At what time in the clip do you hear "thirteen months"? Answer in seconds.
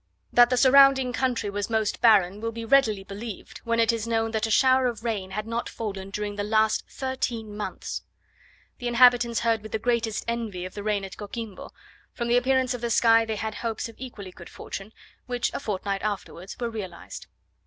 6.89-8.01